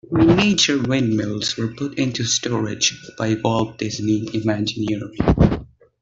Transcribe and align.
The 0.09 0.17
miniature 0.25 0.81
windmills 0.81 1.55
were 1.57 1.67
put 1.75 1.99
into 1.99 2.23
storage 2.23 2.99
by 3.19 3.35
Walt 3.35 3.77
Disney 3.77 4.27
Imagineering. 4.33 5.13